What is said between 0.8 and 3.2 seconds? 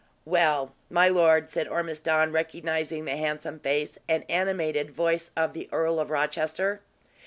my lord," said Ormiston, recognizing the